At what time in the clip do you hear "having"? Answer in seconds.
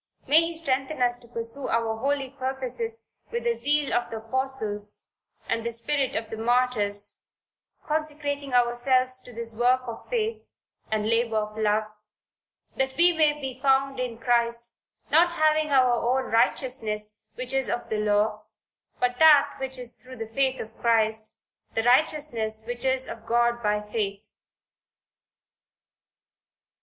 15.33-15.69